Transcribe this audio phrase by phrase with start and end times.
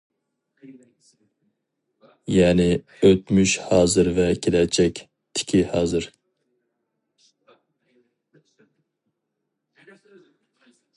[2.35, 2.65] يەنى،
[3.09, 5.03] «ئۆتمۈش، ھازىر ۋە كېلەچەك»
[5.37, 6.09] تىكى ھازىر.